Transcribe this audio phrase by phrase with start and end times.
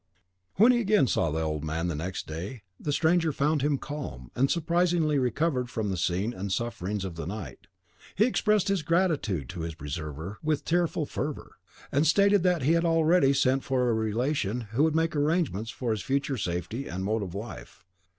[0.55, 4.31] When he again saw the old man the next day, the stranger found him calm,
[4.35, 7.67] and surprisingly recovered from the scene and sufferings of the night.
[8.15, 11.51] He expressed his gratitude to his preserver with tearful fervour,
[11.91, 15.91] and stated that he had already sent for a relation who would make arrangements for
[15.91, 17.85] his future safety and mode of life.